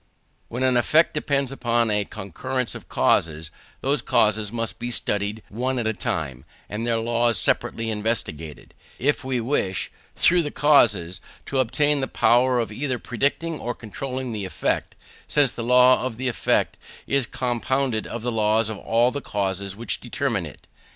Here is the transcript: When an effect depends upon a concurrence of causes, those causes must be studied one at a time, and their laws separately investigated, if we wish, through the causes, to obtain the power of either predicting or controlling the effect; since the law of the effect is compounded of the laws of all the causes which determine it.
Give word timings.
When 0.47 0.63
an 0.63 0.77
effect 0.77 1.13
depends 1.13 1.51
upon 1.51 1.91
a 1.91 2.05
concurrence 2.05 2.73
of 2.73 2.89
causes, 2.89 3.51
those 3.81 4.01
causes 4.01 4.51
must 4.51 4.79
be 4.79 4.89
studied 4.89 5.43
one 5.49 5.77
at 5.77 5.85
a 5.85 5.93
time, 5.93 6.43
and 6.67 6.87
their 6.87 6.97
laws 6.97 7.39
separately 7.39 7.91
investigated, 7.91 8.73
if 8.97 9.23
we 9.23 9.39
wish, 9.39 9.91
through 10.15 10.41
the 10.41 10.49
causes, 10.49 11.21
to 11.45 11.59
obtain 11.59 12.01
the 12.01 12.07
power 12.07 12.57
of 12.57 12.71
either 12.71 12.97
predicting 12.97 13.59
or 13.59 13.75
controlling 13.75 14.31
the 14.31 14.43
effect; 14.43 14.95
since 15.27 15.53
the 15.53 15.61
law 15.63 16.01
of 16.03 16.17
the 16.17 16.27
effect 16.27 16.79
is 17.05 17.27
compounded 17.27 18.07
of 18.07 18.23
the 18.23 18.31
laws 18.31 18.69
of 18.69 18.79
all 18.79 19.11
the 19.11 19.21
causes 19.21 19.75
which 19.75 19.99
determine 19.99 20.47
it. 20.47 20.67